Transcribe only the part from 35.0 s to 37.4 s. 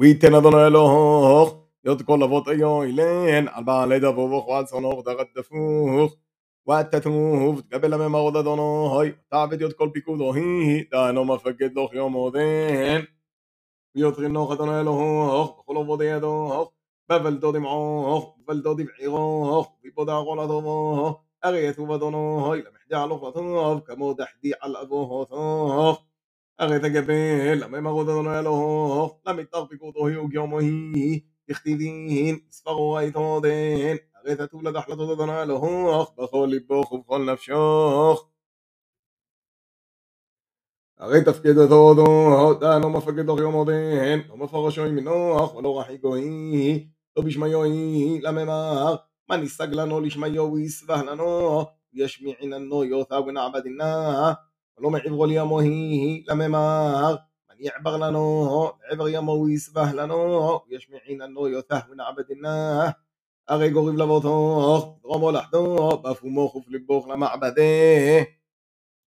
אדוני אלוהוך בכל ליבוך ובכל